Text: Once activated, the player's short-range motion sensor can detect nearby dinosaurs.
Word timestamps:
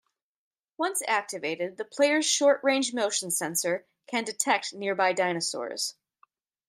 Once 0.79 1.03
activated, 1.07 1.77
the 1.77 1.85
player's 1.85 2.25
short-range 2.25 2.91
motion 2.91 3.29
sensor 3.29 3.85
can 4.07 4.23
detect 4.23 4.73
nearby 4.73 5.13
dinosaurs. 5.13 5.93